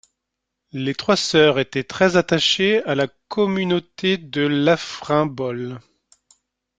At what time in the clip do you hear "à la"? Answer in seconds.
2.85-3.05